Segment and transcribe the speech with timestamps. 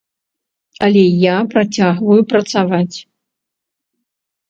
[0.87, 2.97] Але я працягваю працаваць.